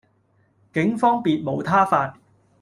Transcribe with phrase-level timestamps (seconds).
[0.73, 2.15] 警方別無他法